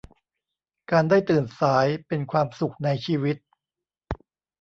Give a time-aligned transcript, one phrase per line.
[0.91, 3.37] การได้ตื่นสายเป็นความสุขในชีวิต